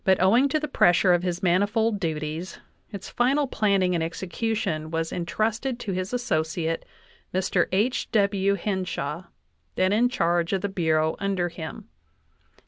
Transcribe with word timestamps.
owing 0.19 0.49
to 0.49 0.59
the 0.59 0.67
pressure 0.67 1.13
of 1.13 1.21
his 1.21 1.43
manifold 1.43 1.99
duties, 1.99 2.57
its 2.91 3.07
final 3.07 3.45
planning 3.45 3.93
and 3.93 4.03
execution 4.03 4.89
was 4.89 5.11
intrusted 5.11 5.79
to 5.79 5.91
his 5.91 6.11
associate, 6.11 6.83
Mr. 7.31 7.67
H. 7.71 8.09
W. 8.11 8.55
Hen 8.55 8.83
shaw, 8.83 9.25
then 9.75 9.93
in 9.93 10.09
charge 10.09 10.53
of 10.53 10.61
the 10.61 10.69
Bureau 10.69 11.15
under 11.19 11.49
him. 11.49 11.87